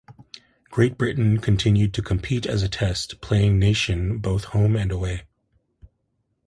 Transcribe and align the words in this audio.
Great 0.71 0.97
Britain 0.97 1.37
continued 1.37 1.93
to 1.93 2.01
compete 2.01 2.47
as 2.47 2.63
a 2.63 2.67
test 2.67 3.21
playing 3.21 3.59
nation 3.59 4.17
both 4.17 4.45
home 4.45 4.75
and 4.75 4.91
away. 4.91 5.25